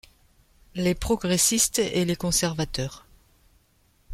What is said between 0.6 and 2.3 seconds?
Les progressistes et les